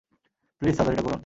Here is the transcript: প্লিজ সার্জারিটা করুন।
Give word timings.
প্লিজ 0.61 0.73
সার্জারিটা 0.77 1.03
করুন। 1.05 1.19